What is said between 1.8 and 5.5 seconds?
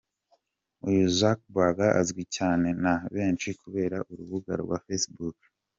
azwi cyane na benshi kubera urubuga rwa Facebook.